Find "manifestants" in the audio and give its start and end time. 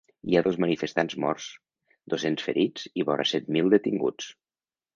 0.63-1.15